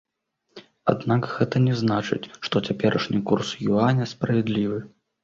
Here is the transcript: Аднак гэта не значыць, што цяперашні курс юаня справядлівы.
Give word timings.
Аднак 0.93 1.27
гэта 1.33 1.61
не 1.65 1.75
значыць, 1.81 2.31
што 2.47 2.55
цяперашні 2.71 3.21
курс 3.29 3.53
юаня 3.67 4.09
справядлівы. 4.15 4.81